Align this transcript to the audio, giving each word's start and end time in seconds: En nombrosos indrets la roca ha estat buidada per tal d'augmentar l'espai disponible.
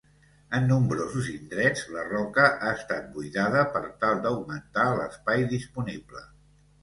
En 0.59 0.63
nombrosos 0.69 1.27
indrets 1.33 1.83
la 1.95 2.05
roca 2.07 2.45
ha 2.53 2.71
estat 2.79 3.11
buidada 3.17 3.67
per 3.75 3.83
tal 4.05 4.23
d'augmentar 4.23 4.87
l'espai 5.01 5.45
disponible. 5.55 6.25